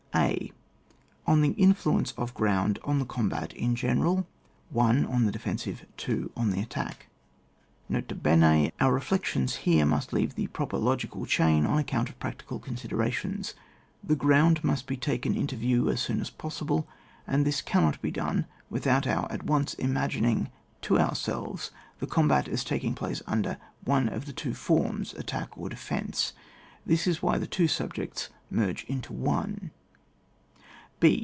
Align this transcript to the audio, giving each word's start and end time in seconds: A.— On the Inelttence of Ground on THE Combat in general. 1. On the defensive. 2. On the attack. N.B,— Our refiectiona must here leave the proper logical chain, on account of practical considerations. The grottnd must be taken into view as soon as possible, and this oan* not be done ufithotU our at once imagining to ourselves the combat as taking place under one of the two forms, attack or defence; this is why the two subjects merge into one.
A.— 0.13 0.51
On 1.25 1.39
the 1.39 1.53
Inelttence 1.57 2.13
of 2.17 2.33
Ground 2.33 2.79
on 2.83 2.99
THE 2.99 3.05
Combat 3.05 3.53
in 3.53 3.75
general. 3.77 4.27
1. 4.71 5.05
On 5.05 5.23
the 5.23 5.31
defensive. 5.31 5.85
2. 5.95 6.33
On 6.35 6.49
the 6.51 6.59
attack. 6.61 7.07
N.B,— 7.89 8.11
Our 8.81 8.99
refiectiona 8.99 9.87
must 9.87 10.11
here 10.11 10.15
leave 10.19 10.35
the 10.35 10.47
proper 10.47 10.77
logical 10.77 11.25
chain, 11.25 11.65
on 11.65 11.79
account 11.79 12.09
of 12.09 12.19
practical 12.19 12.59
considerations. 12.59 13.53
The 14.03 14.17
grottnd 14.17 14.65
must 14.65 14.85
be 14.85 14.97
taken 14.97 15.33
into 15.33 15.55
view 15.55 15.89
as 15.89 16.01
soon 16.01 16.19
as 16.19 16.29
possible, 16.29 16.89
and 17.25 17.45
this 17.45 17.61
oan* 17.61 17.81
not 17.81 18.01
be 18.01 18.11
done 18.11 18.47
ufithotU 18.69 19.07
our 19.07 19.31
at 19.31 19.43
once 19.43 19.75
imagining 19.75 20.49
to 20.81 20.99
ourselves 20.99 21.71
the 21.99 22.07
combat 22.07 22.49
as 22.49 22.65
taking 22.65 22.93
place 22.95 23.21
under 23.27 23.57
one 23.85 24.09
of 24.09 24.25
the 24.25 24.33
two 24.33 24.53
forms, 24.53 25.13
attack 25.13 25.57
or 25.57 25.69
defence; 25.69 26.33
this 26.85 27.07
is 27.07 27.21
why 27.23 27.37
the 27.37 27.47
two 27.47 27.69
subjects 27.69 28.27
merge 28.51 28.83
into 28.89 29.13
one. 29.13 29.71